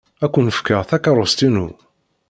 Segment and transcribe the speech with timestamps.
[0.23, 1.67] Ad k-n-fkeɣ takeṛṛust-inu.